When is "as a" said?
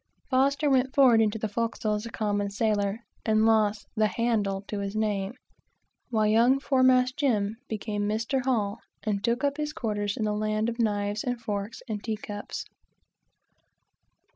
1.93-2.11